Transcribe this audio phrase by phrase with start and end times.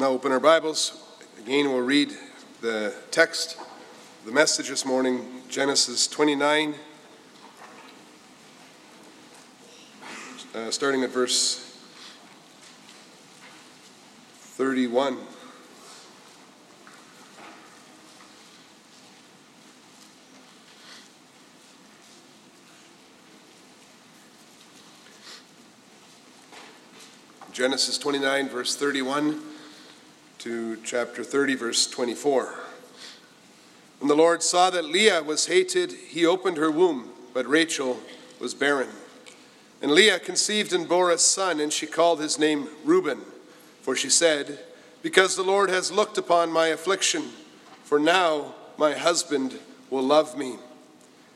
[0.00, 0.96] Now open our Bibles.
[1.38, 2.16] Again, we'll read
[2.62, 3.58] the text,
[4.24, 6.74] the message this morning, Genesis 29,
[10.54, 11.76] uh, starting at verse
[14.56, 15.18] 31.
[27.52, 29.42] Genesis 29, verse 31
[30.40, 32.60] to chapter 30, verse 24.
[33.98, 38.00] When the Lord saw that Leah was hated, he opened her womb, but Rachel
[38.38, 38.88] was barren.
[39.82, 43.20] And Leah conceived and bore a son, and she called his name Reuben,
[43.82, 44.60] for she said,
[45.02, 47.24] Because the Lord has looked upon my affliction,
[47.84, 49.58] for now my husband
[49.90, 50.56] will love me.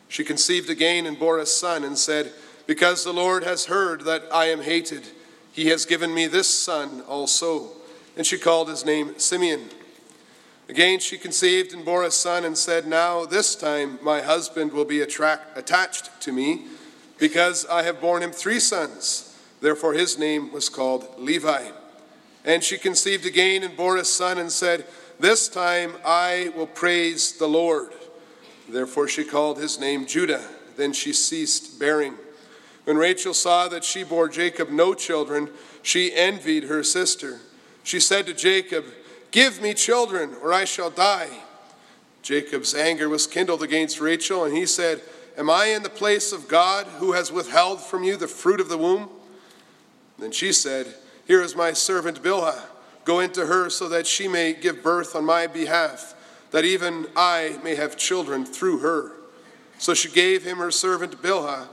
[0.09, 2.33] She conceived again and bore a son, and said,
[2.67, 5.09] Because the Lord has heard that I am hated,
[5.53, 7.84] he has given me this son also
[8.17, 9.71] and she called his name Simeon.
[10.69, 14.87] Again, she conceived and bore a son and said, Now this time my husband will
[14.87, 16.67] be attract, attached to me,
[17.19, 19.37] because I have borne him three sons.
[19.61, 21.71] Therefore his name was called Levi.
[22.45, 24.87] And she conceived again and bore a son and said,
[25.21, 27.91] This time I will praise the Lord.
[28.69, 30.45] Therefore she called his name Judah.
[30.77, 32.15] Then she ceased bearing.
[32.85, 35.51] When Rachel saw that she bore Jacob no children,
[35.83, 37.41] she envied her sister.
[37.85, 38.85] She said to Jacob,
[39.31, 41.29] Give me children, or I shall die.
[42.23, 45.03] Jacob's anger was kindled against Rachel, and he said,
[45.37, 48.69] Am I in the place of God who has withheld from you the fruit of
[48.69, 49.11] the womb?
[50.19, 50.95] Then she said,
[51.27, 52.63] Here is my servant Bilhah.
[53.05, 56.15] Go into her so that she may give birth on my behalf,
[56.53, 59.13] that even I may have children through her.
[59.79, 61.67] So she gave him her servant Bilhah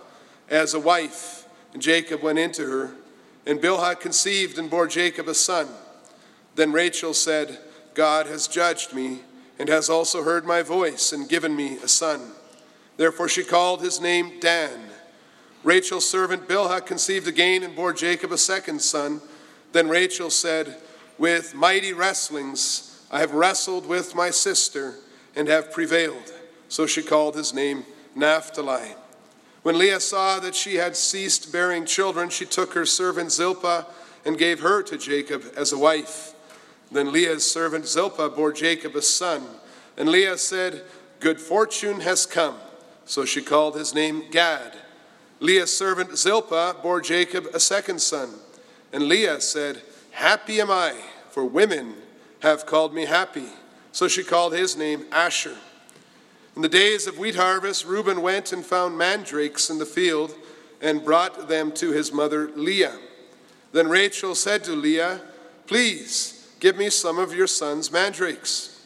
[0.49, 2.91] as a wife, and Jacob went into her.
[3.45, 5.67] And Bilhah conceived and bore Jacob a son.
[6.55, 7.59] Then Rachel said,
[7.93, 9.19] God has judged me
[9.59, 12.31] and has also heard my voice and given me a son.
[12.97, 14.89] Therefore she called his name Dan.
[15.63, 19.21] Rachel's servant Bilhah conceived again and bore Jacob a second son.
[19.71, 20.77] Then Rachel said,
[21.17, 24.95] With mighty wrestlings I have wrestled with my sister
[25.35, 26.33] and have prevailed.
[26.69, 27.85] So she called his name
[28.15, 28.95] Naphtali.
[29.63, 33.85] When Leah saw that she had ceased bearing children, she took her servant Zilpah
[34.25, 36.33] and gave her to Jacob as a wife.
[36.91, 39.43] Then Leah's servant Zilpah bore Jacob a son.
[39.97, 40.83] And Leah said,
[41.19, 42.57] Good fortune has come.
[43.05, 44.75] So she called his name Gad.
[45.39, 48.29] Leah's servant Zilpah bore Jacob a second son.
[48.91, 49.81] And Leah said,
[50.11, 50.95] Happy am I,
[51.29, 51.95] for women
[52.41, 53.47] have called me happy.
[53.91, 55.57] So she called his name Asher.
[56.55, 60.35] In the days of wheat harvest, Reuben went and found mandrakes in the field
[60.81, 62.97] and brought them to his mother Leah.
[63.71, 65.21] Then Rachel said to Leah,
[65.67, 68.79] Please, Give me some of your son's mandrakes.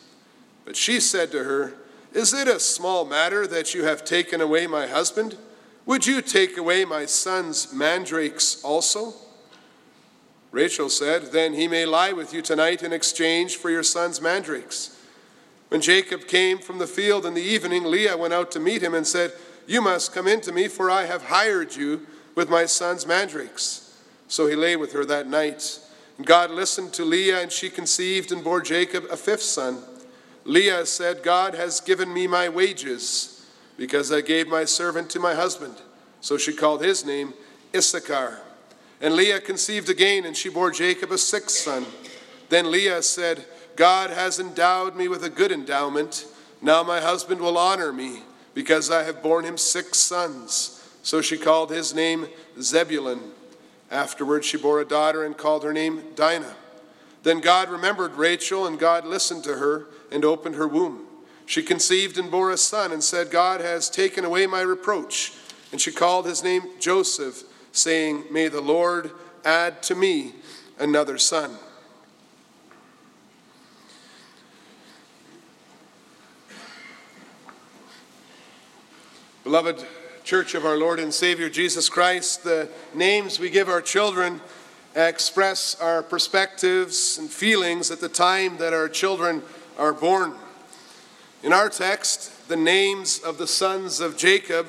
[0.63, 1.73] But she said to her,
[2.13, 5.37] Is it a small matter that you have taken away my husband?
[5.85, 9.13] Would you take away my son's mandrakes also?
[10.51, 14.97] Rachel said, Then he may lie with you tonight in exchange for your son's mandrakes.
[15.67, 18.93] When Jacob came from the field in the evening, Leah went out to meet him
[18.93, 19.33] and said,
[19.67, 23.99] You must come in to me, for I have hired you with my son's mandrakes.
[24.29, 25.79] So he lay with her that night.
[26.23, 29.83] God listened to Leah, and she conceived and bore Jacob a fifth son.
[30.45, 33.45] Leah said, God has given me my wages,
[33.77, 35.75] because I gave my servant to my husband.
[36.21, 37.33] So she called his name
[37.75, 38.39] Issachar.
[39.01, 41.85] And Leah conceived again, and she bore Jacob a sixth son.
[42.47, 46.25] Then Leah said, God has endowed me with a good endowment.
[46.61, 48.21] Now my husband will honor me,
[48.53, 50.81] because I have borne him six sons.
[51.03, 52.27] So she called his name
[52.61, 53.19] Zebulun.
[53.95, 56.53] Afterward, she bore a daughter and called her name Dinah.
[57.23, 61.05] Then God remembered Rachel, and God listened to her and opened her womb.
[61.45, 65.31] She conceived and bore a son, and said, God has taken away my reproach.
[65.71, 69.11] And she called his name Joseph, saying, May the Lord
[69.45, 70.33] add to me
[70.77, 71.57] another son.
[79.45, 79.85] Beloved,
[80.25, 84.41] Church of our Lord and Savior Jesus Christ, the names we give our children
[84.95, 89.43] express our perspectives and feelings at the time that our children
[89.77, 90.33] are born.
[91.43, 94.65] In our text, the names of the sons of Jacob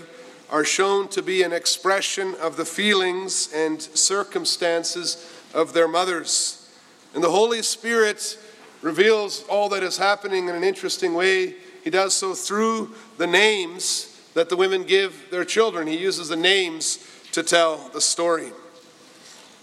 [0.51, 6.71] are shown to be an expression of the feelings and circumstances of their mothers.
[7.15, 8.39] And the Holy Spirit
[8.83, 11.55] reveals all that is happening in an interesting way.
[11.83, 15.87] He does so through the names that the women give their children.
[15.87, 16.99] He uses the names
[17.33, 18.53] to tell the story.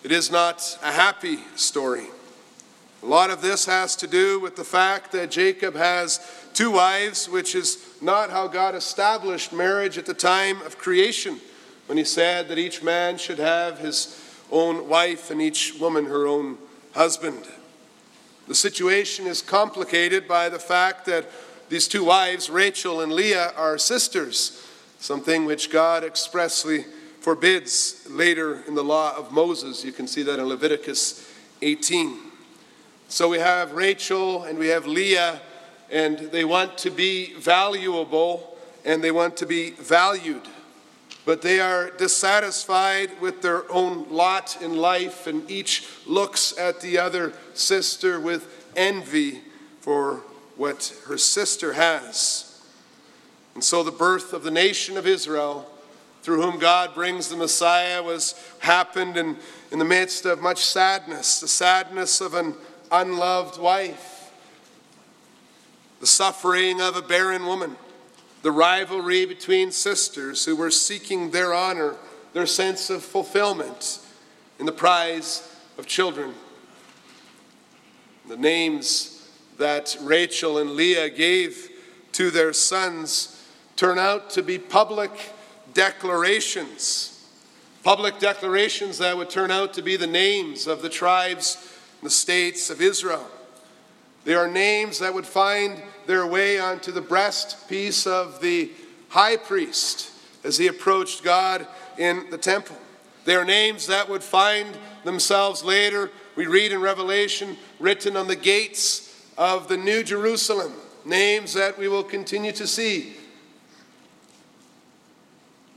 [0.04, 2.08] It is not a happy story.
[3.04, 6.20] A lot of this has to do with the fact that Jacob has
[6.56, 11.40] two wives, which is not how God established marriage at the time of creation,
[11.86, 14.20] when he said that each man should have his
[14.52, 16.58] own wife and each woman her own
[16.96, 17.46] husband.
[18.48, 21.30] The situation is complicated by the fact that
[21.74, 24.64] these two wives, Rachel and Leah, are sisters,
[25.00, 26.86] something which God expressly
[27.20, 29.84] forbids later in the law of Moses.
[29.84, 31.28] You can see that in Leviticus
[31.64, 32.16] 18.
[33.08, 35.42] So we have Rachel and we have Leah,
[35.90, 38.56] and they want to be valuable
[38.86, 40.44] and they want to be valued.
[41.26, 47.00] But they are dissatisfied with their own lot in life, and each looks at the
[47.00, 49.42] other sister with envy
[49.80, 50.22] for
[50.56, 52.62] what her sister has.
[53.56, 55.70] And so the birth of the nation of Israel,
[56.22, 59.38] through whom God brings the Messiah, was happened in,
[59.72, 62.56] in the midst of much sadness, the sadness of an
[62.92, 64.32] unloved wife,
[66.00, 67.76] the suffering of a barren woman,
[68.42, 71.96] the rivalry between sisters who were seeking their honor,
[72.34, 74.00] their sense of fulfillment
[74.60, 76.34] in the prize of children.
[78.28, 79.13] The names
[79.58, 81.70] that Rachel and Leah gave
[82.14, 83.46] to their sons
[83.76, 85.12] turn out to be public
[85.74, 87.28] declarations.
[87.84, 91.58] Public declarations that would turn out to be the names of the tribes
[92.00, 93.28] and the states of Israel.
[94.26, 98.72] They are names that would find their way onto the breastpiece of the
[99.10, 100.12] high priest
[100.44, 101.68] as he approached God
[101.98, 102.78] in the temple.
[103.26, 108.36] They are names that would find themselves later, we read in Revelation, written on the
[108.36, 110.74] gates of the New Jerusalem.
[111.06, 113.16] Names that we will continue to see.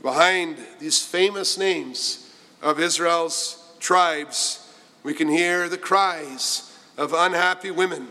[0.02, 2.32] Behind these famous names
[2.62, 4.66] of Israel's tribes
[5.06, 8.08] we can hear the cries of unhappy women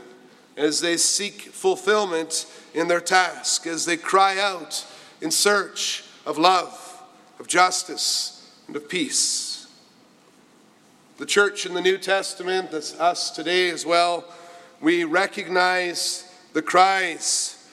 [0.56, 4.86] as they seek fulfillment in their task, as they cry out
[5.20, 7.04] in search of love,
[7.38, 9.68] of justice, and of peace.
[11.18, 14.24] The church in the New Testament, that's us today as well,
[14.86, 17.68] we recognize the cries.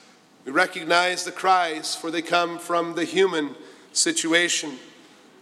[0.45, 3.55] We recognize the cries, for they come from the human
[3.91, 4.79] situation.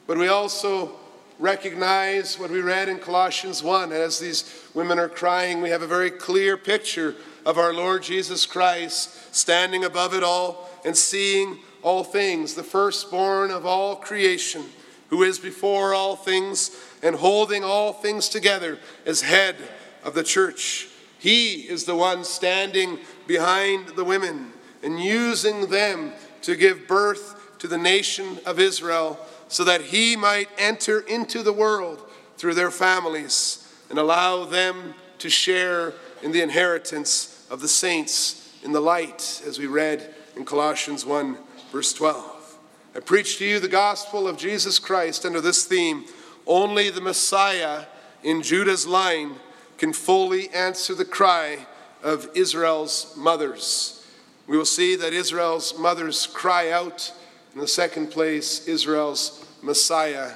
[0.05, 0.91] But we also
[1.39, 3.93] recognize what we read in Colossians 1.
[3.93, 7.15] As these women are crying, we have a very clear picture
[7.45, 13.49] of our Lord Jesus Christ standing above it all and seeing all things, the firstborn
[13.49, 14.65] of all creation,
[15.09, 16.71] who is before all things
[17.01, 19.55] and holding all things together as head
[20.03, 20.89] of the church.
[21.21, 22.97] He is the one standing
[23.27, 29.63] behind the women and using them to give birth to the nation of Israel so
[29.63, 32.01] that he might enter into the world
[32.37, 38.71] through their families and allow them to share in the inheritance of the saints in
[38.71, 41.37] the light, as we read in Colossians 1,
[41.71, 42.57] verse 12.
[42.95, 46.05] I preach to you the gospel of Jesus Christ under this theme
[46.47, 47.85] only the Messiah
[48.23, 49.35] in Judah's line
[49.81, 51.57] can fully answer the cry
[52.03, 54.05] of Israel's mothers.
[54.45, 57.11] We will see that Israel's mothers cry out.
[57.55, 60.33] In the second place, Israel's Messiah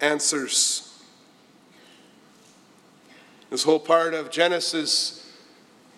[0.00, 1.00] answers.
[3.50, 5.32] This whole part of Genesis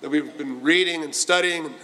[0.02, 1.75] that we've been reading and studying and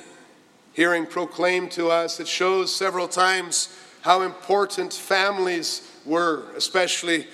[0.74, 7.26] hearing proclaimed to us, it shows several times how important families were, especially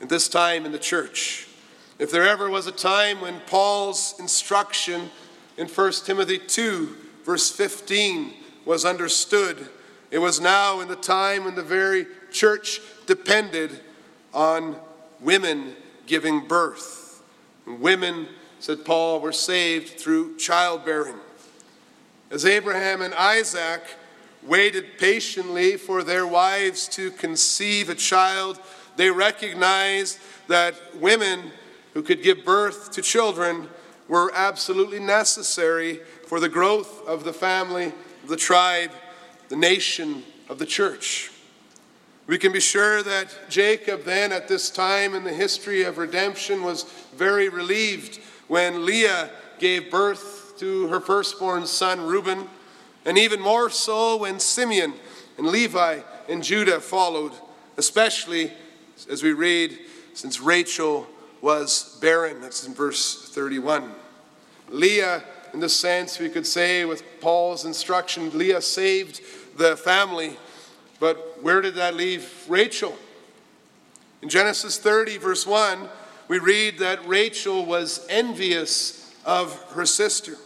[0.00, 1.48] at this time in the church.
[1.96, 5.10] If there ever was a time when Paul's instruction
[5.56, 8.34] in 1 Timothy 2, verse 15,
[8.64, 9.68] was understood,
[10.10, 13.80] it was now in the time when the very church depended
[14.32, 14.76] on
[15.20, 17.22] women giving birth.
[17.64, 18.26] Women,
[18.58, 21.16] said Paul, were saved through childbearing.
[22.28, 23.82] As Abraham and Isaac
[24.42, 28.58] waited patiently for their wives to conceive a child,
[28.96, 31.52] they recognized that women
[31.94, 33.68] who could give birth to children
[34.08, 37.92] were absolutely necessary for the growth of the family,
[38.26, 38.90] the tribe,
[39.48, 41.30] the nation, of the church.
[42.26, 46.62] We can be sure that Jacob, then, at this time in the history of redemption,
[46.62, 46.84] was
[47.14, 52.48] very relieved when Leah gave birth to her firstborn son, Reuben,
[53.04, 54.94] and even more so when Simeon
[55.36, 57.32] and Levi and Judah followed,
[57.76, 58.52] especially
[59.10, 59.78] as we read,
[60.14, 61.06] since Rachel
[61.44, 62.40] was barren.
[62.40, 63.92] That's in verse 31.
[64.70, 65.22] Leah,
[65.52, 69.20] in the sense we could say with Paul's instruction, Leah saved
[69.56, 70.36] the family
[71.04, 72.96] but where did that leave Rachel?
[74.22, 75.86] In Genesis 30, verse 1,
[76.28, 80.36] we read that Rachel was envious of her sister.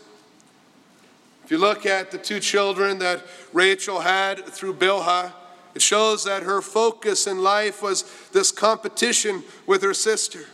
[1.45, 5.33] If you look at the two children that Rachel had through Bilhah,
[5.77, 8.03] it shows that her focus in life was
[8.33, 10.47] this competition with her sister.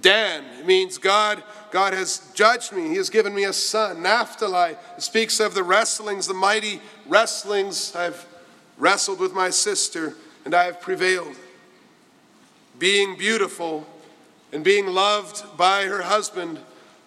[0.00, 2.88] Dan means God, God has judged me.
[2.88, 4.02] He has given me a son.
[4.02, 7.94] Naphtali speaks of the wrestlings, the mighty wrestlings.
[7.94, 8.26] I've
[8.78, 11.36] wrestled with my sister and I have prevailed.
[12.78, 13.86] Being beautiful
[14.52, 16.58] and being loved by her husband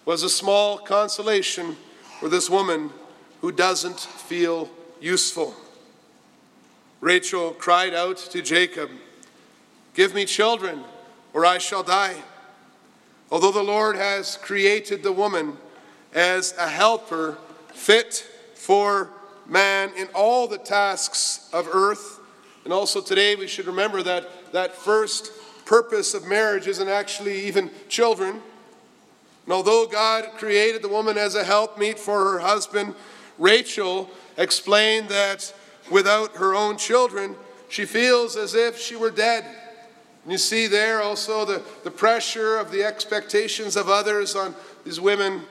[0.04, 1.76] was a small consolation
[2.20, 2.90] for this woman
[3.40, 5.54] who doesn't feel useful.
[7.00, 8.90] Rachel cried out to Jacob,
[9.94, 10.84] Give me children,
[11.34, 12.16] or I shall die.
[13.30, 15.56] Although the Lord has created the woman
[16.14, 17.38] as a helper
[17.74, 19.10] fit for
[19.46, 22.20] man in all the tasks of earth,
[22.64, 25.32] and also today we should remember that that first
[25.64, 28.40] purpose of marriage isn't actually even children.
[29.44, 32.94] And although God created the woman as a helpmeet for her husband,
[33.38, 35.52] Rachel explained that
[35.90, 37.36] without her own children,
[37.68, 39.44] she feels as if she were dead.
[40.26, 44.98] And you see there also the, the pressure of the expectations of others on these
[44.98, 45.42] women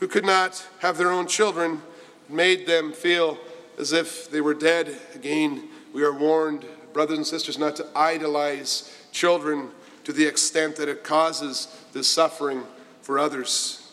[0.00, 1.80] who could not have their own children,
[2.28, 3.38] made them feel
[3.78, 4.98] as if they were dead.
[5.14, 9.68] Again, we are warned, brothers and sisters, not to idolize children
[10.02, 12.64] to the extent that it causes this suffering
[13.02, 13.92] for others.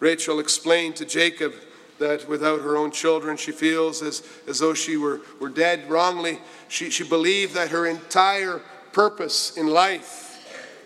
[0.00, 1.52] Rachel explained to Jacob
[1.98, 6.38] that without her own children, she feels as, as though she were, were dead wrongly.
[6.68, 10.28] She, she believed that her entire purpose in life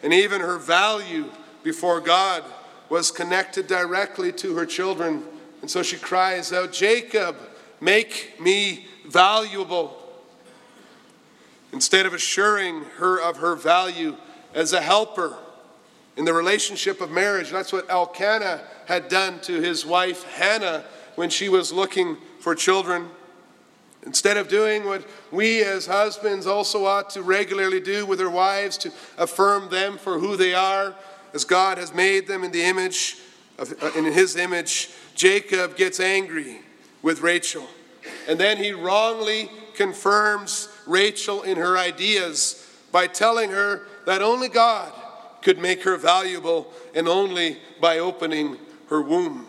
[0.02, 1.30] and even her value
[1.62, 2.44] before God
[2.88, 5.22] was connected directly to her children.
[5.60, 7.36] And so she cries out, Jacob,
[7.80, 9.98] make me valuable.
[11.72, 14.16] Instead of assuring her of her value
[14.54, 15.38] as a helper
[16.16, 21.30] in the relationship of marriage, that's what Elkanah had done to his wife Hannah when
[21.30, 23.08] she was looking for children.
[24.04, 28.76] Instead of doing what we as husbands also ought to regularly do with our wives
[28.78, 30.94] to affirm them for who they are,
[31.32, 33.18] as God has made them in the image
[33.58, 36.60] of, uh, in his image, Jacob gets angry
[37.00, 37.66] with Rachel.
[38.28, 44.92] And then he wrongly confirms Rachel in her ideas by telling her that only God
[45.42, 49.46] could make her valuable and only by opening her womb.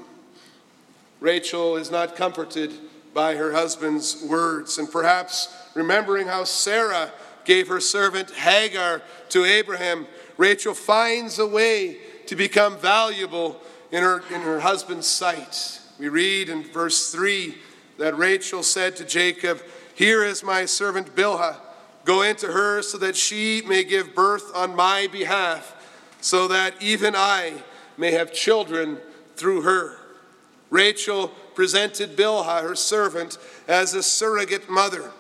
[1.19, 2.71] Rachel is not comforted
[3.13, 7.11] by her husband's words, and perhaps remembering how Sarah
[7.45, 14.23] gave her servant Hagar to Abraham, Rachel finds a way to become valuable in her,
[14.33, 15.79] in her husband's sight.
[15.99, 17.55] We read in verse 3
[17.99, 19.61] that Rachel said to Jacob,
[19.93, 21.57] Here is my servant Bilhah.
[22.05, 25.75] Go into her so that she may give birth on my behalf,
[26.19, 27.53] so that even I
[27.97, 28.97] may have children
[29.35, 29.97] through her.
[30.73, 33.37] Rachel presented Bilhah, her servant,
[33.67, 35.11] as a surrogate mother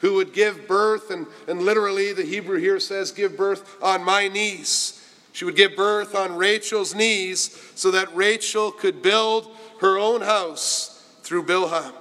[0.00, 4.26] who would give birth, and, and literally the Hebrew here says, give birth on my
[4.26, 4.96] knees.
[5.32, 11.06] She would give birth on Rachel's knees so that Rachel could build her own house
[11.22, 11.92] through Bilhah.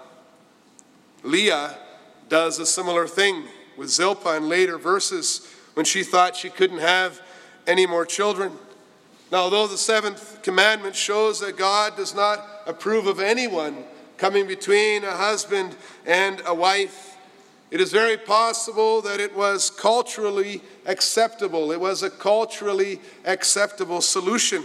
[1.22, 1.77] Leah
[2.27, 3.43] does a similar thing
[3.77, 7.22] with Zilpah in later verses when she thought she couldn't have
[7.67, 8.51] any more children.
[9.32, 13.84] Now, although the seventh commandment shows that God does not approve of anyone
[14.18, 17.16] coming between a husband and a wife,
[17.70, 21.72] it is very possible that it was culturally acceptable.
[21.72, 24.64] It was a culturally acceptable solution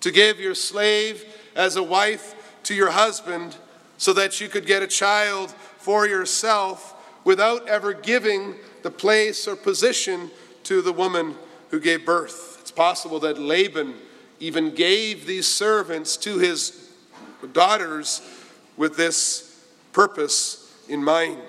[0.00, 3.56] to give your slave as a wife to your husband
[3.98, 9.54] so that you could get a child for yourself without ever giving the place or
[9.54, 10.28] position
[10.64, 11.36] to the woman
[11.70, 12.51] who gave birth.
[12.72, 13.92] It's possible that Laban
[14.40, 16.88] even gave these servants to his
[17.52, 18.22] daughters
[18.78, 19.62] with this
[19.92, 21.42] purpose in mind.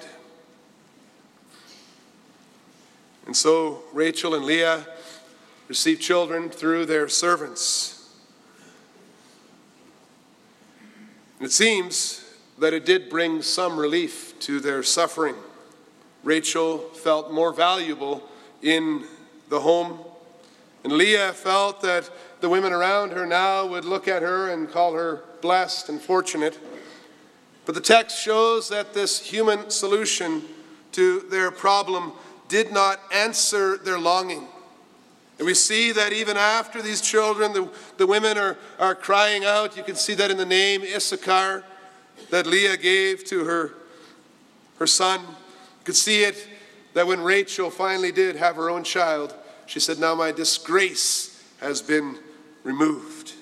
[3.25, 4.85] And so Rachel and Leah
[5.69, 8.13] received children through their servants.
[11.39, 15.35] And it seems that it did bring some relief to their suffering.
[16.25, 18.27] Rachel felt more valuable
[18.61, 19.05] in
[19.47, 19.99] the home
[20.83, 22.09] and Leah felt that
[22.41, 26.59] the women around her now would look at her and call her blessed and fortunate.
[27.65, 30.43] But the text shows that this human solution
[30.91, 32.11] to their problem
[32.49, 34.47] did not answer their longing.
[35.39, 39.75] And we see that even after these children, the, the women are, are crying out.
[39.75, 41.63] You can see that in the name Issachar
[42.29, 43.71] that Leah gave to her,
[44.79, 45.21] her son.
[45.21, 46.47] You could see it
[46.93, 49.33] that when Rachel finally did have her own child,
[49.73, 52.19] she said, Now my disgrace has been
[52.63, 53.33] removed.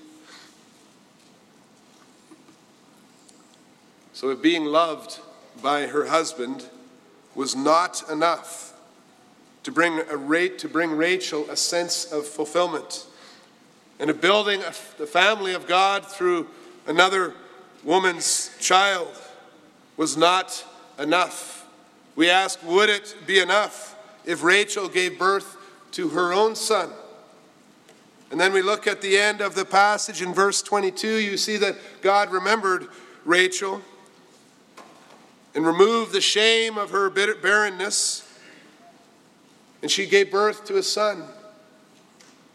[4.14, 5.20] So, if being loved
[5.62, 6.68] by her husband
[7.36, 8.72] was not enough
[9.64, 13.08] to bring, a to bring Rachel a sense of fulfillment
[14.00, 16.48] and of building a, the family of God through
[16.88, 17.34] another
[17.84, 19.20] woman's child
[19.98, 20.64] was not
[20.98, 21.68] enough.
[22.16, 25.58] We ask, would it be enough if Rachel gave birth
[25.92, 26.90] to her own son?
[28.32, 31.18] And then we look at the end of the passage in verse 22.
[31.18, 32.88] You see that God remembered
[33.26, 33.82] Rachel
[35.54, 38.28] and removed the shame of her barrenness,
[39.82, 41.26] and she gave birth to a son.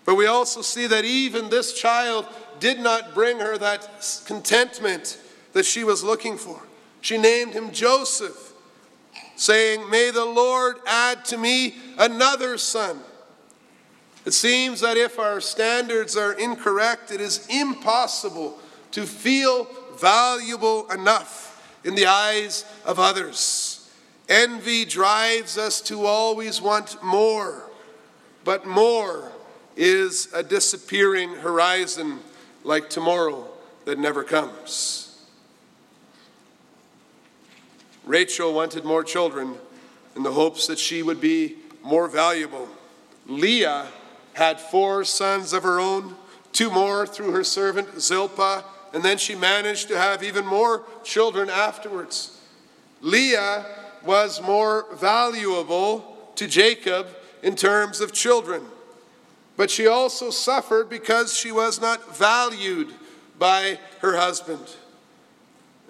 [0.07, 2.27] But we also see that even this child
[2.59, 5.19] did not bring her that contentment
[5.53, 6.63] that she was looking for.
[7.03, 8.53] She named him Joseph,
[9.37, 13.01] saying, May the Lord add to me another son.
[14.27, 18.59] It seems that if our standards are incorrect, it is impossible
[18.91, 19.69] to feel
[19.99, 23.89] valuable enough in the eyes of others.
[24.29, 27.71] Envy drives us to always want more,
[28.43, 29.31] but more
[29.77, 32.19] is a disappearing horizon
[32.65, 33.47] like tomorrow
[33.85, 35.25] that never comes.
[38.05, 39.55] Rachel wanted more children
[40.17, 42.69] in the hopes that she would be more valuable.
[43.29, 43.87] Leah
[44.37, 46.15] had four sons of her own,
[46.53, 48.65] two more through her servant Zilpah
[48.97, 52.41] and then she managed to have even more children afterwards.
[53.03, 53.67] Leah
[54.03, 57.07] was more valuable to Jacob
[57.43, 58.63] in terms of children,
[59.55, 62.95] but she also suffered because she was not valued
[63.39, 64.77] by her husband.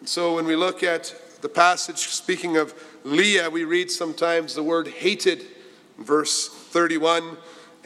[0.01, 2.75] And so when we look at the passage speaking of
[3.05, 5.47] Leah, we read sometimes the word hated,
[5.97, 7.37] verse 31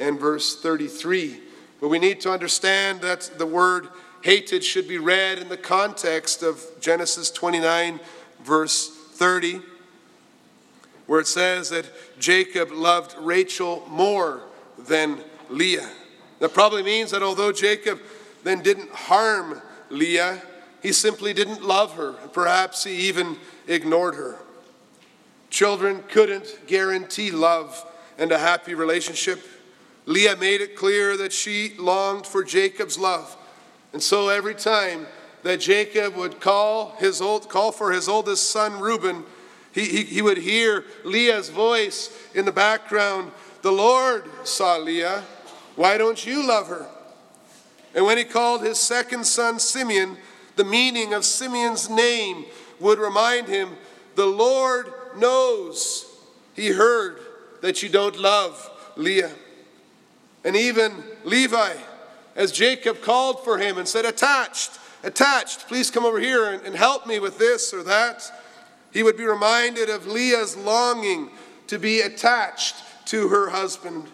[0.00, 1.38] and verse 33.
[1.80, 3.88] But we need to understand that the word
[4.22, 8.00] hated should be read in the context of Genesis 29,
[8.42, 9.60] verse 30,
[11.06, 11.86] where it says that
[12.18, 14.42] Jacob loved Rachel more
[14.78, 15.88] than Leah.
[16.40, 18.00] That probably means that although Jacob
[18.44, 20.42] then didn't harm Leah,
[20.82, 22.12] he simply didn't love her.
[22.12, 24.38] Perhaps he even ignored her.
[25.50, 27.84] Children couldn't guarantee love
[28.18, 29.40] and a happy relationship.
[30.10, 33.36] Leah made it clear that she longed for Jacob's love.
[33.92, 35.06] And so every time
[35.44, 39.22] that Jacob would call, his old, call for his oldest son Reuben,
[39.70, 43.30] he, he, he would hear Leah's voice in the background
[43.62, 45.22] The Lord saw Leah.
[45.76, 46.88] Why don't you love her?
[47.94, 50.16] And when he called his second son Simeon,
[50.56, 52.46] the meaning of Simeon's name
[52.80, 53.76] would remind him
[54.16, 56.04] The Lord knows.
[56.56, 57.20] He heard
[57.60, 59.30] that you don't love Leah.
[60.44, 61.74] And even Levi,
[62.34, 66.74] as Jacob called for him and said, Attached, attached, please come over here and, and
[66.74, 68.30] help me with this or that,
[68.92, 71.30] he would be reminded of Leah's longing
[71.66, 72.76] to be attached
[73.06, 74.04] to her husband.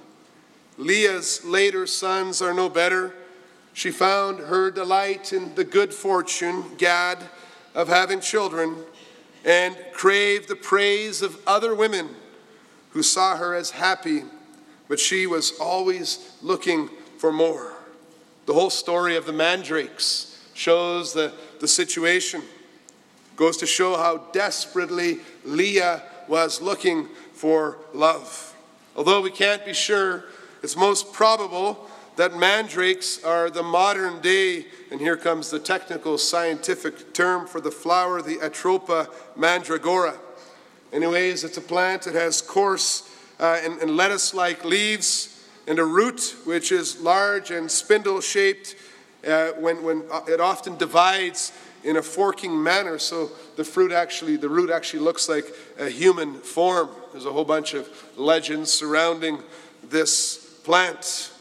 [0.79, 3.15] Leah's later sons are no better.
[3.73, 7.19] She found her delight in the good fortune, Gad,
[7.75, 8.75] of having children
[9.45, 12.09] and craved the praise of other women
[12.91, 14.25] who saw her as happy,
[14.89, 17.73] but she was always looking for more.
[18.47, 22.43] The whole story of the mandrakes shows the, the situation.
[23.35, 28.55] Goes to show how desperately Leah was looking for love.
[28.97, 30.25] Although we can't be sure,
[30.63, 37.13] it's most probable that mandrakes are the modern day, and here comes the technical scientific
[37.13, 40.17] term for the flower, the Atropa mandragora.
[40.93, 45.85] Anyways, it's a plant that has coarse uh, and, and lettuce like leaves and a
[45.85, 48.77] root which is large and spindle shaped
[49.27, 51.53] uh, when, when uh, it often divides
[51.85, 52.99] in a forking manner.
[52.99, 55.47] So the fruit actually the root actually looks like
[55.79, 56.91] a human form.
[57.13, 59.39] There's a whole bunch of legends surrounding
[59.89, 61.33] this plant.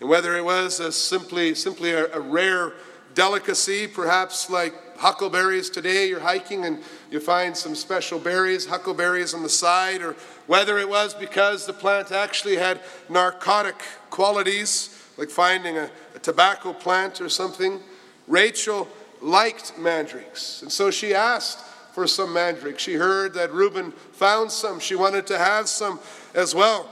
[0.00, 2.72] And whether it was a simply simply a, a rare
[3.14, 6.78] delicacy perhaps like huckleberries today you're hiking and
[7.10, 10.14] you find some special berries huckleberries on the side or
[10.46, 13.76] whether it was because the plant actually had narcotic
[14.10, 17.80] qualities, like finding a, a tobacco plant or something.
[18.26, 18.88] Rachel
[19.22, 21.60] liked mandrakes, and so she asked
[21.94, 22.82] for some mandrakes.
[22.82, 26.00] She heard that Reuben found some, she wanted to have some
[26.34, 26.88] as well.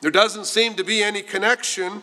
[0.00, 2.02] There doesn't seem to be any connection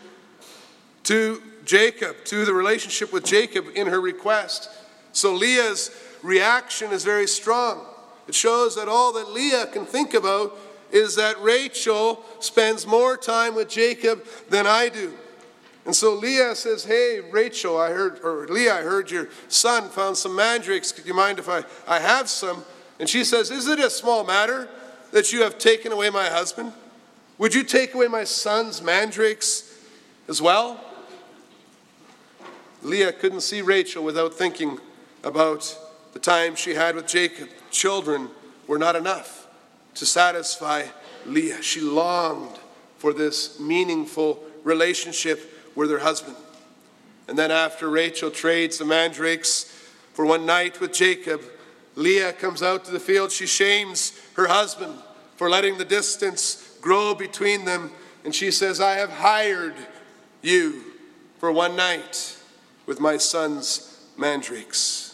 [1.05, 4.69] to Jacob, to the relationship with Jacob in her request.
[5.13, 7.85] So Leah's reaction is very strong.
[8.27, 10.57] It shows that all that Leah can think about
[10.91, 15.13] is that Rachel spends more time with Jacob than I do.
[15.85, 20.17] And so Leah says, Hey, Rachel, I heard, or Leah, I heard your son found
[20.17, 20.91] some mandrakes.
[20.91, 22.63] Could you mind if I, I have some?
[22.99, 24.69] And she says, Is it a small matter
[25.11, 26.71] that you have taken away my husband?
[27.37, 29.77] Would you take away my son's mandrakes
[30.27, 30.79] as well?
[32.81, 34.79] Leah couldn't see Rachel without thinking
[35.23, 35.77] about
[36.13, 37.49] the time she had with Jacob.
[37.71, 38.29] Children
[38.67, 39.47] were not enough
[39.95, 40.85] to satisfy
[41.25, 41.61] Leah.
[41.61, 42.59] She longed
[42.97, 46.37] for this meaningful relationship with her husband.
[47.27, 49.63] And then, after Rachel trades the mandrakes
[50.13, 51.41] for one night with Jacob,
[51.95, 53.31] Leah comes out to the field.
[53.31, 54.93] She shames her husband
[55.35, 57.91] for letting the distance grow between them.
[58.25, 59.75] And she says, I have hired
[60.41, 60.83] you
[61.39, 62.37] for one night
[62.85, 65.12] with my son's mandrakes.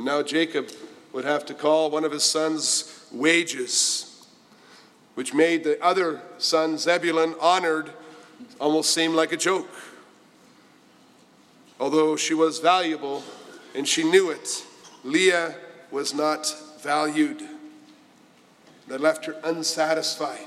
[0.00, 0.70] And now Jacob
[1.12, 4.26] would have to call one of his sons wages,
[5.14, 7.92] which made the other son, Zebulun, honored
[8.58, 9.68] almost seem like a joke.
[11.78, 13.22] Although she was valuable
[13.74, 14.64] and she knew it,
[15.04, 15.54] Leah
[15.90, 17.42] was not valued.
[18.88, 20.46] That left her unsatisfied,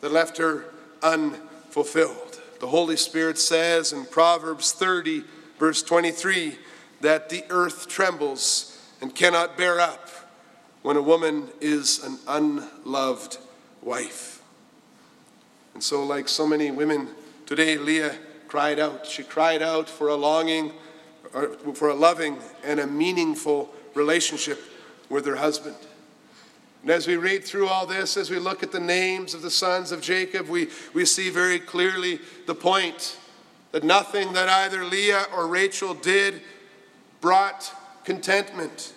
[0.00, 0.64] that left her
[1.00, 2.40] unfulfilled.
[2.58, 5.22] The Holy Spirit says in Proverbs 30,
[5.60, 6.58] verse 23,
[7.02, 8.69] that the earth trembles
[9.00, 10.08] and cannot bear up
[10.82, 13.38] when a woman is an unloved
[13.82, 14.42] wife.
[15.74, 17.08] And so, like so many women
[17.46, 18.16] today, Leah
[18.48, 19.06] cried out.
[19.06, 20.72] She cried out for a longing,
[21.74, 24.60] for a loving and a meaningful relationship
[25.08, 25.76] with her husband.
[26.82, 29.50] And as we read through all this, as we look at the names of the
[29.50, 33.18] sons of Jacob, we, we see very clearly the point
[33.72, 36.40] that nothing that either Leah or Rachel did
[37.20, 37.72] brought
[38.10, 38.92] contentment.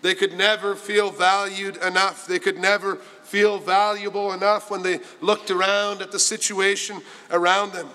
[0.00, 2.26] They could never feel valued enough.
[2.26, 7.90] They could never feel valuable enough when they looked around at the situation around them.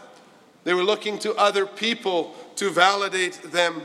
[0.66, 3.82] They were looking to other people to validate them.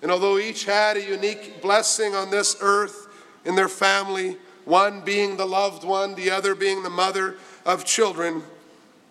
[0.00, 3.06] And although each had a unique blessing on this earth
[3.44, 7.34] in their family, one being the loved one, the other being the mother
[7.66, 8.42] of children,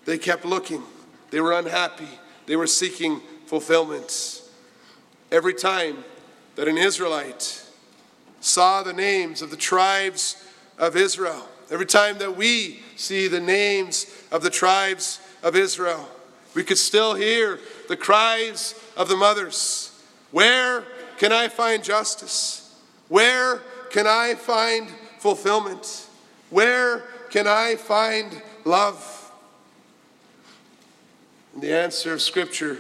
[0.06, 0.82] they kept looking.
[1.30, 2.10] They were unhappy.
[2.48, 4.42] They were seeking fulfillment.
[5.32, 6.04] Every time
[6.56, 7.64] that an Israelite
[8.40, 10.44] saw the names of the tribes
[10.78, 16.10] of Israel, every time that we see the names of the tribes of Israel,
[16.54, 19.92] we could still hear the cries of the mothers
[20.32, 20.84] Where
[21.18, 22.62] can I find justice?
[23.08, 24.90] Where can I find
[25.20, 26.08] fulfillment?
[26.50, 29.32] Where can I find love?
[31.54, 32.80] And the answer of Scripture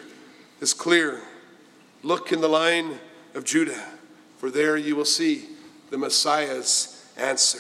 [0.60, 1.22] is clear.
[2.04, 3.00] Look in the line
[3.36, 3.84] of Judah,
[4.38, 5.46] for there you will see
[5.92, 7.60] the Messiah's answer.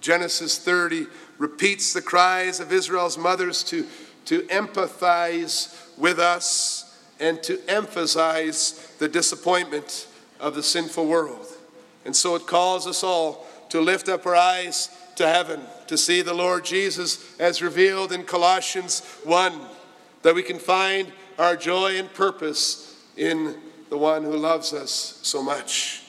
[0.00, 1.06] Genesis 30
[1.38, 3.86] repeats the cries of Israel's mothers to,
[4.26, 10.06] to empathize with us and to emphasize the disappointment
[10.38, 11.46] of the sinful world.
[12.04, 16.22] And so it calls us all to lift up our eyes to heaven, to see
[16.22, 19.52] the Lord Jesus as revealed in Colossians 1,
[20.22, 23.56] that we can find our joy and purpose in
[23.90, 26.02] the one who loves us so much.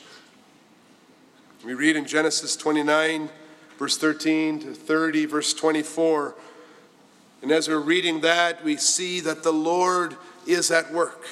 [1.65, 3.29] We read in Genesis 29,
[3.77, 6.35] verse 13 to 30, verse 24.
[7.41, 10.15] And as we're reading that, we see that the Lord
[10.45, 11.25] is at work,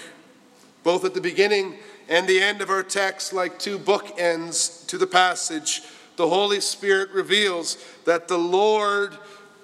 [0.83, 1.75] both at the beginning
[2.09, 5.83] and the end of our text, like two bookends to the passage.
[6.15, 9.15] The Holy Spirit reveals that the Lord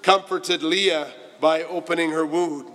[0.02, 2.70] comforted Leah by opening her womb,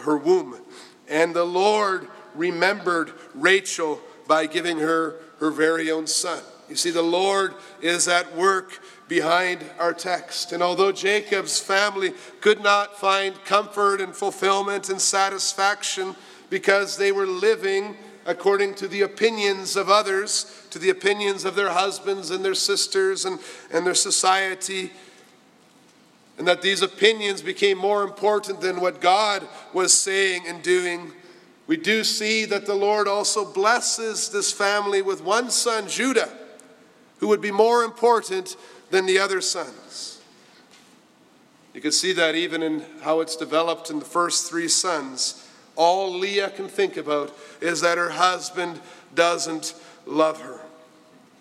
[0.00, 0.60] her womb,
[1.08, 6.42] and the Lord remembered Rachel by giving her her very own son.
[6.68, 10.52] You see, the Lord is at work behind our text.
[10.52, 16.16] And although Jacob's family could not find comfort and fulfillment and satisfaction
[16.48, 21.70] because they were living according to the opinions of others, to the opinions of their
[21.70, 23.38] husbands and their sisters and,
[23.72, 24.92] and their society,
[26.38, 31.12] and that these opinions became more important than what God was saying and doing.
[31.66, 36.30] We do see that the Lord also blesses this family with one son, Judah
[37.22, 38.56] who would be more important
[38.90, 40.20] than the other sons.
[41.72, 45.48] You can see that even in how it's developed in the first three sons.
[45.76, 48.80] All Leah can think about is that her husband
[49.14, 49.72] doesn't
[50.04, 50.62] love her.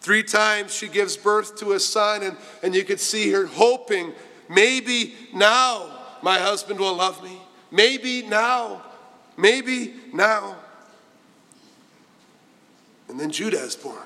[0.02, 4.14] Three times she gives birth to a son, and, and you could see her hoping,
[4.48, 7.42] maybe now my husband will love me.
[7.72, 8.84] Maybe now.
[9.42, 10.56] Maybe now.
[13.10, 13.98] And then Judah is born.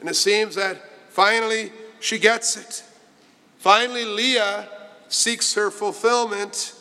[0.00, 0.80] And it seems that
[1.12, 1.70] Finally,
[2.00, 2.82] she gets it.
[3.58, 4.66] Finally, Leah
[5.08, 6.74] seeks her fulfillment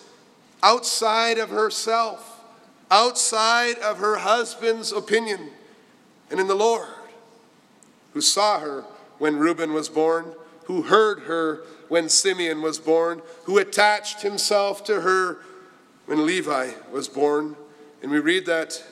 [0.63, 2.41] outside of herself,
[2.89, 5.49] outside of her husband's opinion
[6.29, 6.87] and in the Lord,
[8.13, 8.85] who saw her
[9.17, 15.01] when Reuben was born, who heard her when Simeon was born, who attached himself to
[15.01, 15.39] her
[16.05, 17.57] when Levi was born.
[18.01, 18.83] And we read that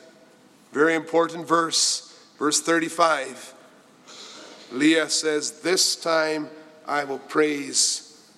[0.72, 3.56] very important verse, verse 35.
[4.72, 6.50] Leah says, This time
[6.88, 8.30] I will praise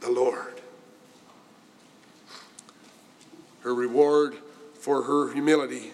[0.00, 0.60] the Lord.
[3.60, 4.36] Her reward
[4.74, 5.92] for her humility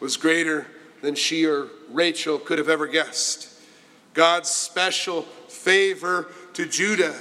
[0.00, 0.66] was greater
[1.02, 3.48] than she or Rachel could have ever guessed.
[4.14, 7.14] God's special favor to Judah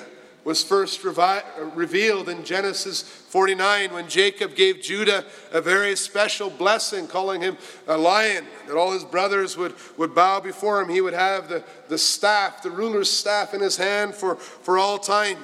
[0.50, 1.44] was first revi-
[1.76, 7.56] revealed in Genesis 49 when Jacob gave Judah a very special blessing, calling him
[7.88, 10.90] a lion, that all his brothers would, would bow before him.
[10.90, 14.98] He would have the, the staff, the ruler's staff in his hand for, for all
[14.98, 15.38] time.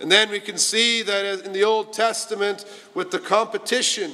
[0.00, 4.12] And then we can see that in the Old Testament, with the competition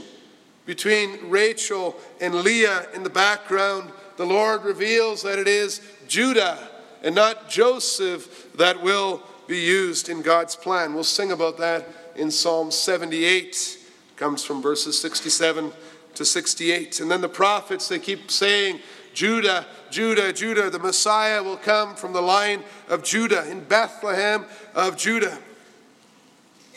[0.66, 6.68] between Rachel and Leah in the background, the Lord reveals that it is Judah
[7.02, 10.94] and not Joseph that will be used in God's plan.
[10.94, 13.48] We'll sing about that in Psalm 78.
[13.48, 15.72] It comes from verses 67
[16.14, 17.00] to 68.
[17.00, 18.78] And then the prophets, they keep saying,
[19.12, 24.96] Judah, Judah, Judah, the Messiah will come from the line of Judah in Bethlehem of
[24.96, 25.36] Judah.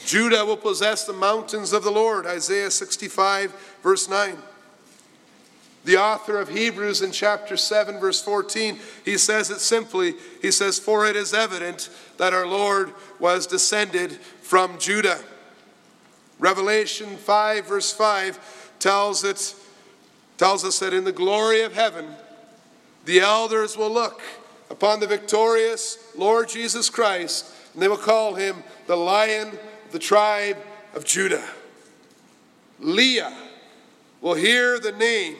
[0.04, 4.36] Judah will possess the mountains of the Lord, Isaiah 65, verse 9.
[5.86, 10.16] The author of Hebrews in chapter 7, verse 14, he says it simply.
[10.42, 15.20] He says, For it is evident that our Lord was descended from Judah.
[16.40, 19.56] Revelation 5, verse 5 tells, it,
[20.38, 22.08] tells us that in the glory of heaven,
[23.06, 24.22] the elders will look
[24.70, 30.00] upon the victorious Lord Jesus Christ, and they will call him the Lion of the
[30.00, 30.58] tribe
[30.96, 31.44] of Judah.
[32.80, 33.36] Leah
[34.22, 35.36] will hear the name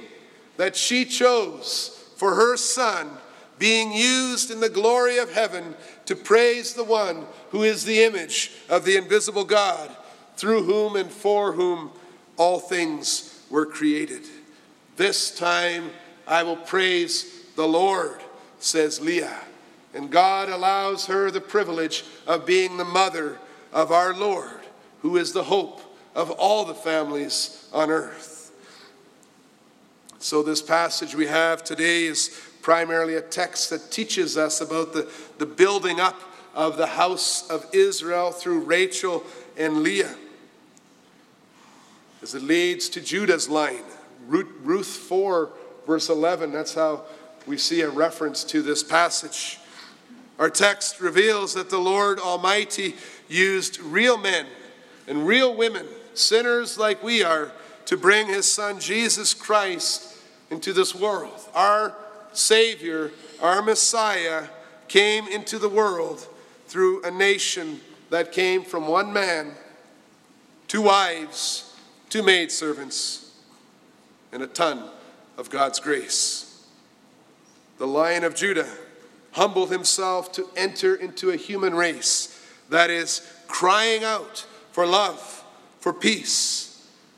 [0.58, 3.10] that she chose for her son
[3.60, 8.52] being used in the glory of heaven to praise the one who is the image
[8.70, 9.90] of the invisible God,
[10.36, 11.92] through whom and for whom
[12.38, 14.24] all things were created.
[14.98, 15.92] This time
[16.28, 18.22] I will praise the Lord,
[18.60, 19.42] says Leah.
[19.94, 23.38] And God allows her the privilege of being the mother
[23.72, 24.60] of our Lord,
[25.02, 25.82] who is the hope
[26.16, 28.43] of all the families on earth.
[30.24, 32.30] So, this passage we have today is
[32.62, 36.18] primarily a text that teaches us about the, the building up
[36.56, 39.26] of the house of Israel through Rachel
[39.58, 40.16] and Leah.
[42.22, 43.84] As it leads to Judah's line,
[44.26, 45.50] Ruth 4,
[45.86, 47.02] verse 11, that's how
[47.46, 49.60] we see a reference to this passage.
[50.40, 52.96] Our text reveals that the Lord Almighty
[53.28, 54.46] used real men
[55.06, 57.52] and real women, sinners like we are,
[57.86, 60.18] to bring his son Jesus Christ
[60.50, 61.40] into this world.
[61.54, 61.96] Our
[62.32, 64.48] Savior, our Messiah,
[64.88, 66.28] came into the world
[66.68, 69.54] through a nation that came from one man,
[70.68, 71.76] two wives,
[72.10, 73.32] two maidservants,
[74.32, 74.84] and a ton
[75.38, 76.66] of God's grace.
[77.78, 78.70] The Lion of Judah
[79.32, 85.44] humbled himself to enter into a human race that is crying out for love,
[85.80, 86.73] for peace,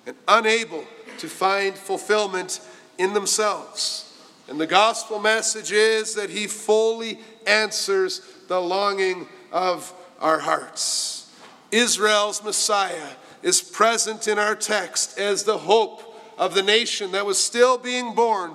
[0.05, 0.83] and unable
[1.17, 2.59] to find fulfillment
[2.97, 4.13] in themselves.
[4.47, 11.31] And the gospel message is that he fully answers the longing of our hearts.
[11.71, 13.09] Israel's Messiah
[13.41, 16.01] is present in our text as the hope
[16.37, 18.53] of the nation that was still being born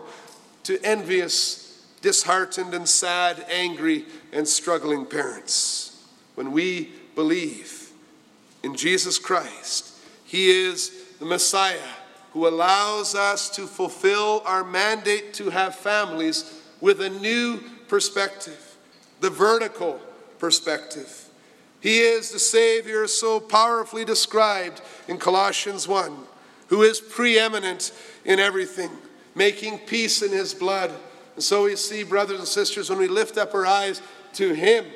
[0.65, 6.05] to envious, disheartened, and sad, angry, and struggling parents.
[6.35, 7.91] When we believe
[8.63, 9.93] in Jesus Christ,
[10.25, 11.79] He is the Messiah
[12.33, 18.77] who allows us to fulfill our mandate to have families with a new perspective,
[19.21, 20.01] the vertical
[20.39, 21.29] perspective.
[21.81, 26.17] He is the Savior so powerfully described in Colossians 1,
[26.69, 27.93] who is preeminent
[28.25, 28.91] in everything,
[29.35, 30.93] making peace in His blood.
[31.35, 34.01] And so we see, brothers and sisters, when we lift up our eyes
[34.35, 34.87] to Him,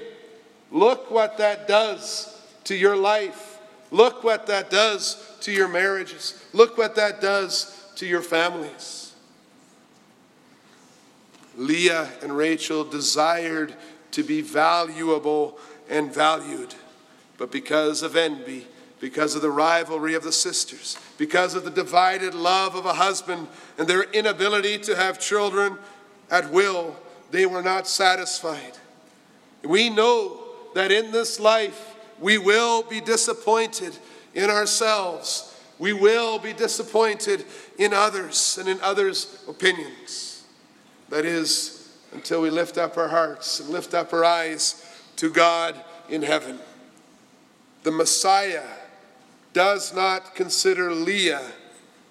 [0.70, 3.53] look what that does to your life.
[3.94, 6.44] Look what that does to your marriages.
[6.52, 9.12] Look what that does to your families.
[11.56, 13.72] Leah and Rachel desired
[14.10, 16.74] to be valuable and valued,
[17.38, 18.66] but because of envy,
[18.98, 23.46] because of the rivalry of the sisters, because of the divided love of a husband
[23.78, 25.78] and their inability to have children
[26.32, 26.96] at will,
[27.30, 28.76] they were not satisfied.
[29.62, 30.40] We know
[30.74, 33.96] that in this life we will be disappointed
[34.34, 37.44] in ourselves we will be disappointed
[37.78, 40.44] in others and in others' opinions.
[41.08, 44.84] That is, until we lift up our hearts and lift up our eyes
[45.16, 46.58] to God in heaven.
[47.82, 48.66] The Messiah
[49.52, 51.52] does not consider Leah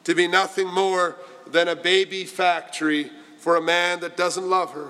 [0.04, 4.89] to be nothing more than a baby factory for a man that doesn't love her,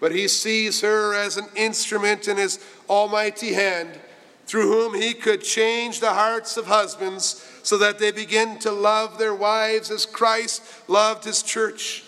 [0.00, 3.98] but he sees her as an instrument in his almighty hand
[4.48, 9.18] through whom he could change the hearts of husbands so that they begin to love
[9.18, 12.02] their wives as Christ loved his church.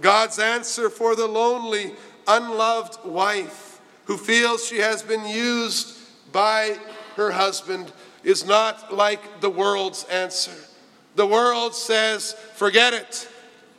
[0.00, 1.94] God's answer for the lonely,
[2.28, 5.98] unloved wife who feels she has been used
[6.30, 6.78] by
[7.16, 10.54] her husband is not like the world's answer.
[11.16, 13.28] The world says, forget it,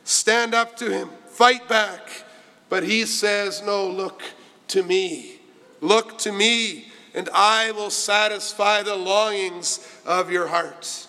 [0.04, 2.24] stand up to him, fight back.
[2.68, 4.22] But he says, no, look
[4.68, 5.40] to me.
[5.80, 11.06] Look to me and I will satisfy the longings of your heart.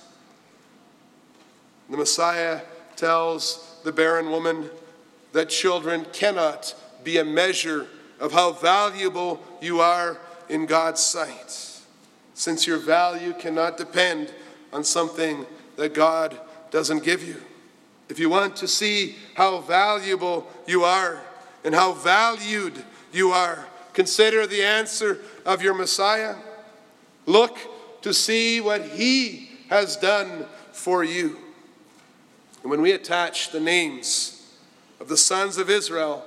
[1.89, 2.61] The Messiah
[2.95, 4.69] tells the barren woman
[5.33, 7.87] that children cannot be a measure
[8.19, 11.81] of how valuable you are in God's sight,
[12.33, 14.31] since your value cannot depend
[14.71, 16.39] on something that God
[16.71, 17.41] doesn't give you.
[18.09, 21.19] If you want to see how valuable you are
[21.63, 22.73] and how valued
[23.11, 26.35] you are, consider the answer of your Messiah.
[27.25, 27.57] Look
[28.03, 31.37] to see what he has done for you.
[32.61, 34.53] And when we attach the names
[34.99, 36.23] of the sons of Israel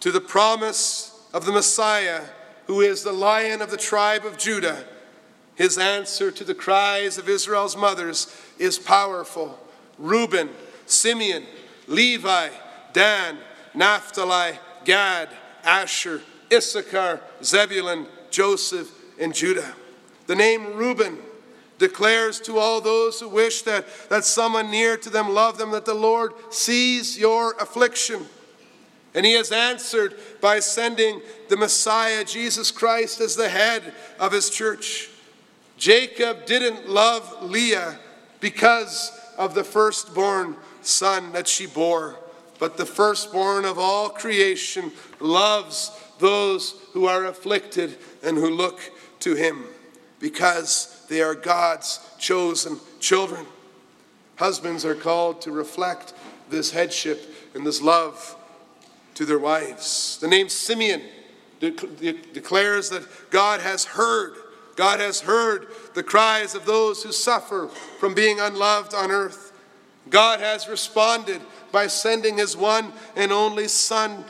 [0.00, 2.22] to the promise of the Messiah,
[2.66, 4.84] who is the lion of the tribe of Judah,
[5.54, 9.58] his answer to the cries of Israel's mothers is powerful.
[9.98, 10.50] Reuben,
[10.86, 11.44] Simeon,
[11.86, 12.48] Levi,
[12.92, 13.38] Dan,
[13.72, 15.28] Naphtali, Gad,
[15.62, 16.20] Asher,
[16.56, 19.74] Issachar, Zebulun, Joseph, and Judah.
[20.26, 21.18] The name Reuben
[21.78, 25.84] declares to all those who wish that, that someone near to them love them that
[25.84, 28.26] the Lord sees your affliction.
[29.14, 34.50] And he has answered by sending the Messiah, Jesus Christ, as the head of his
[34.50, 35.10] church.
[35.76, 37.98] Jacob didn't love Leah
[38.40, 42.16] because of the firstborn son that she bore,
[42.58, 48.80] but the firstborn of all creation loves those who are afflicted and who look
[49.20, 49.64] to him
[50.20, 53.46] because they are God's chosen children.
[54.36, 56.14] Husbands are called to reflect
[56.50, 58.36] this headship and this love
[59.14, 60.18] to their wives.
[60.20, 61.02] The name Simeon
[61.60, 64.34] de- de- declares that God has heard.
[64.76, 67.68] God has heard the cries of those who suffer
[68.00, 69.52] from being unloved on earth.
[70.10, 74.24] God has responded by sending his one and only Son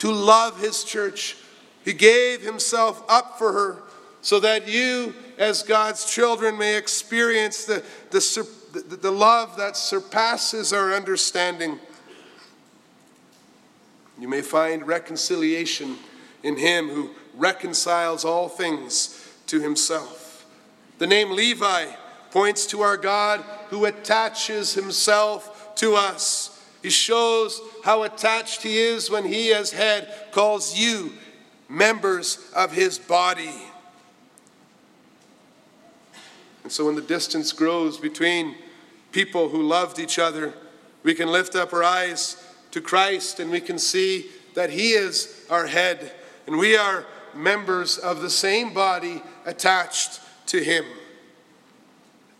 [0.00, 1.36] to love his church.
[1.84, 3.82] He gave himself up for her
[4.22, 10.92] so that you, as God's children, may experience the, the, the love that surpasses our
[10.92, 11.78] understanding.
[14.18, 15.96] You may find reconciliation
[16.42, 20.46] in him who reconciles all things to himself.
[20.98, 21.86] The name Levi
[22.30, 26.62] points to our God who attaches himself to us.
[26.82, 31.12] He shows how attached he is when he, as head, calls you
[31.68, 33.54] members of his body.
[36.62, 38.56] And so, when the distance grows between
[39.12, 40.54] people who loved each other,
[41.02, 45.46] we can lift up our eyes to Christ and we can see that he is
[45.50, 46.12] our head
[46.46, 50.84] and we are members of the same body attached to him.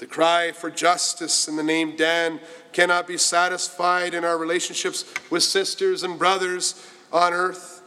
[0.01, 2.41] The cry for justice in the name Dan
[2.73, 7.83] cannot be satisfied in our relationships with sisters and brothers on earth,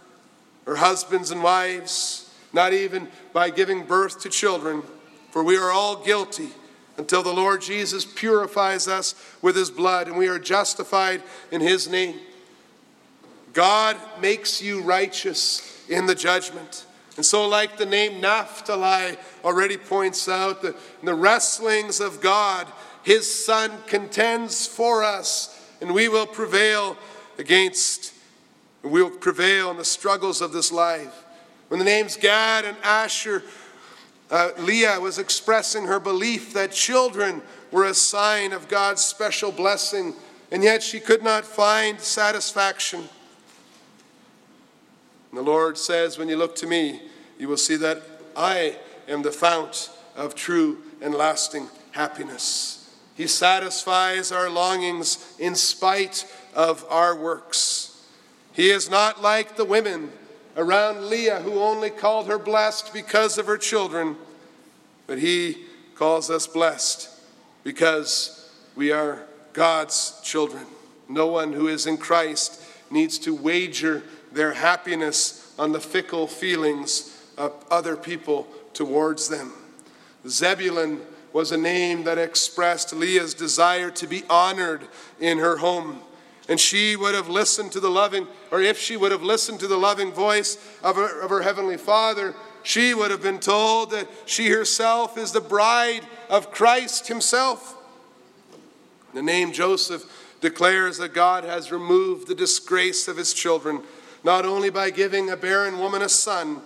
[0.68, 4.84] or husbands and wives, not even by giving birth to children,
[5.32, 6.50] for we are all guilty
[6.98, 11.90] until the Lord Jesus purifies us with his blood and we are justified in his
[11.90, 12.20] name.
[13.54, 16.86] God makes you righteous in the judgment.
[17.16, 22.68] And so, like the name Naphtali already points out, the, the wrestlings of God,
[23.04, 26.98] his Son contends for us, and we will prevail
[27.38, 28.14] against,
[28.82, 31.24] we will prevail in the struggles of this life.
[31.68, 33.44] When the names Gad and Asher,
[34.32, 40.16] uh, Leah was expressing her belief that children were a sign of God's special blessing,
[40.52, 43.08] and yet she could not find satisfaction.
[45.34, 47.02] And the Lord says, When you look to me,
[47.40, 48.04] you will see that
[48.36, 48.76] I
[49.08, 52.96] am the fount of true and lasting happiness.
[53.16, 58.00] He satisfies our longings in spite of our works.
[58.52, 60.12] He is not like the women
[60.56, 64.18] around Leah who only called her blessed because of her children,
[65.08, 65.66] but he
[65.96, 67.10] calls us blessed
[67.64, 69.24] because we are
[69.54, 70.68] God's children.
[71.10, 72.62] No one who is in Christ
[72.92, 74.04] needs to wager
[74.34, 79.54] their happiness on the fickle feelings of other people towards them.
[80.28, 84.88] Zebulun was a name that expressed Leah's desire to be honored
[85.20, 86.00] in her home.
[86.48, 89.68] And she would have listened to the loving, or if she would have listened to
[89.68, 94.08] the loving voice of her, of her heavenly Father, she would have been told that
[94.26, 97.78] she herself is the bride of Christ Himself.
[99.14, 100.04] The name Joseph
[100.42, 103.82] declares that God has removed the disgrace of His children,
[104.24, 106.62] not only by giving a barren woman a son,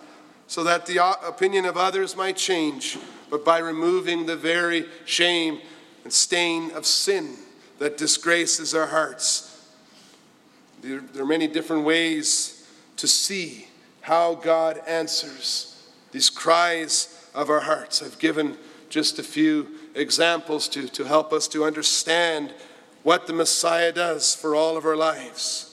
[0.47, 2.97] so that the opinion of others might change,
[3.29, 5.59] but by removing the very shame
[6.03, 7.35] and stain of sin
[7.79, 9.67] that disgraces our hearts.
[10.81, 13.67] There, are many different ways to see
[14.01, 18.01] how God answers these cries of our hearts.
[18.01, 18.57] I've given
[18.89, 22.53] just a few examples to, to help us to understand
[23.03, 25.66] what the Messiah does for all of our lives.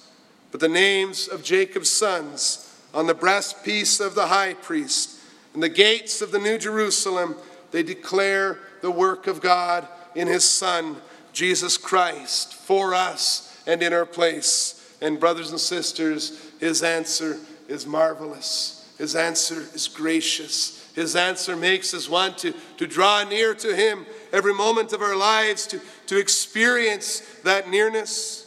[0.55, 5.19] But the names of Jacob's sons on the breastpiece of the high priest
[5.53, 7.35] and the gates of the New Jerusalem,
[7.73, 10.99] they declare the work of God in his Son,
[11.33, 14.97] Jesus Christ, for us and in our place.
[15.01, 17.37] And, brothers and sisters, his answer
[17.67, 18.89] is marvelous.
[18.97, 20.89] His answer is gracious.
[20.95, 25.17] His answer makes us want to, to draw near to him every moment of our
[25.17, 28.44] lives, to, to experience that nearness.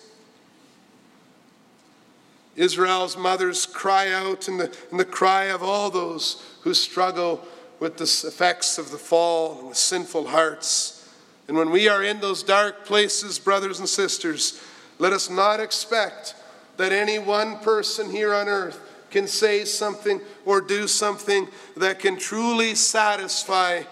[2.57, 7.45] Israel's mothers cry out in the, in the cry of all those who struggle
[7.79, 11.07] with the effects of the fall and with sinful hearts.
[11.47, 14.61] And when we are in those dark places, brothers and sisters,
[14.99, 16.35] let us not expect
[16.77, 18.79] that any one person here on earth
[19.11, 21.47] can say something or do something
[21.77, 23.83] that can truly satisfy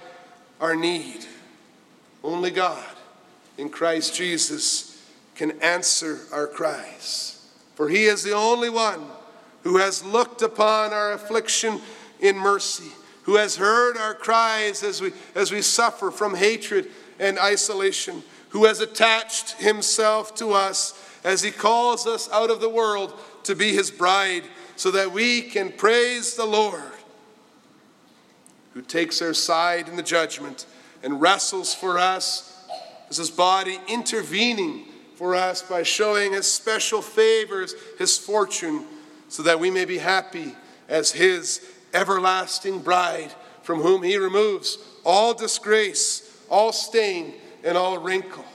[0.59, 1.25] our need.
[2.23, 2.83] Only God
[3.57, 5.03] in Christ Jesus
[5.35, 7.34] can answer our cries.
[7.75, 9.05] For he is the only one
[9.63, 11.81] who has looked upon our affliction
[12.19, 12.91] in mercy,
[13.23, 16.87] who has heard our cries as we, as we suffer from hatred
[17.19, 22.69] and isolation, who has attached himself to us as he calls us out of the
[22.69, 23.13] world
[23.43, 24.43] to be his bride,
[24.75, 26.81] so that we can praise the Lord,
[28.73, 30.65] who takes our side in the judgment
[31.03, 32.65] and wrestles for us
[33.09, 34.84] as his body intervening
[35.15, 38.85] for us by showing his special favors, his fortune,
[39.29, 40.55] so that we may be happy
[40.87, 48.45] as his everlasting bride, from whom he removes all disgrace, all stain, and all wrinkle.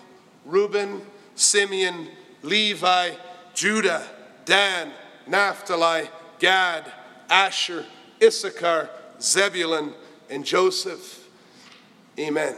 [0.45, 1.01] Reuben,
[1.35, 2.09] Simeon,
[2.43, 3.11] Levi,
[3.55, 4.07] Judah,
[4.45, 4.91] Dan,
[5.27, 6.09] Naphtali,
[6.39, 6.91] Gad,
[7.29, 7.85] Asher,
[8.23, 8.91] Issachar,
[9.21, 9.95] Zebulun,
[10.29, 11.29] and Joseph.
[12.19, 12.57] Amen.